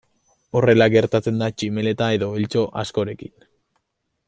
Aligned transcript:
Horrela 0.59 0.87
gertatzen 0.93 1.43
da 1.43 1.49
tximeleta 1.57 2.09
edo 2.17 2.31
eltxo 2.41 2.65
askorekin. 2.85 3.37